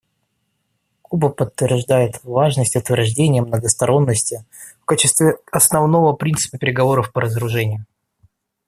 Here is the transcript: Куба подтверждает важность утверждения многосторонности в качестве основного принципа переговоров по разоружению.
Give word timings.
Куба 1.03 1.29
подтверждает 1.29 2.23
важность 2.23 2.75
утверждения 2.75 3.43
многосторонности 3.43 4.43
в 4.81 4.85
качестве 4.85 5.37
основного 5.51 6.13
принципа 6.15 6.57
переговоров 6.57 7.11
по 7.13 7.21
разоружению. 7.21 7.85